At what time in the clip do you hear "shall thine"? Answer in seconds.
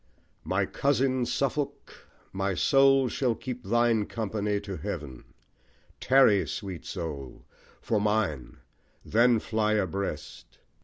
3.07-4.01